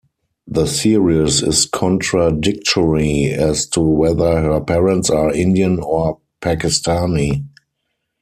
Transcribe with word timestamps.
The 0.47 0.65
series 0.65 1.43
is 1.43 1.67
contradictory 1.67 3.25
as 3.27 3.67
to 3.67 3.81
whether 3.81 4.41
her 4.41 4.59
parents 4.59 5.11
are 5.11 5.31
Indian 5.31 5.77
or 5.79 6.17
Pakistani. 6.41 7.43